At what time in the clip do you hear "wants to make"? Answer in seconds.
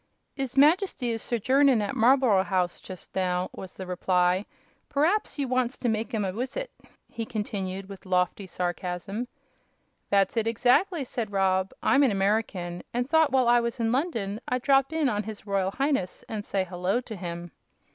5.47-6.11